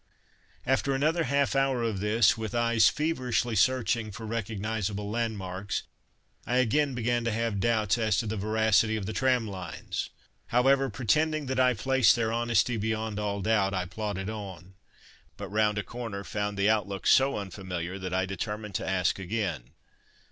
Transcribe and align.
After 0.65 0.95
another 0.95 1.25
half 1.25 1.55
hour 1.55 1.83
of 1.83 1.99
this, 1.99 2.35
with 2.35 2.55
eyes 2.55 2.89
feverishly 2.89 3.55
searching 3.55 4.11
for 4.11 4.25
recognizable 4.25 5.11
landmarks, 5.11 5.83
I 6.47 6.55
again 6.55 6.95
began 6.95 7.23
to 7.25 7.31
have 7.31 7.59
doubts 7.59 7.99
as 7.99 8.17
to 8.17 8.25
the 8.25 8.35
veracity 8.35 8.95
of 8.95 9.05
the 9.05 9.13
tram 9.13 9.47
lines. 9.47 10.09
However, 10.47 10.89
pretending 10.89 11.45
that 11.45 11.59
I 11.59 11.75
placed 11.75 12.15
their 12.15 12.33
honesty 12.33 12.77
beyond 12.77 13.19
all 13.19 13.41
doubt, 13.41 13.75
I 13.75 13.85
plodded 13.85 14.27
on; 14.27 14.73
but 15.37 15.49
round 15.49 15.77
a 15.77 15.83
corner, 15.83 16.23
found 16.23 16.57
the 16.57 16.67
outlook 16.67 17.05
so 17.05 17.37
unfamiliar 17.37 17.99
that 17.99 18.11
I 18.11 18.25
determined 18.25 18.73
to 18.81 18.89
ask 18.89 19.19
again. 19.19 19.65